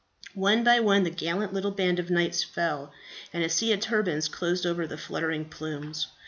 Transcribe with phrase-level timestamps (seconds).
[0.33, 2.91] One by one the gallant little band of knights fell,
[3.31, 6.07] and a sea of turbans closed over the fluttering plumes.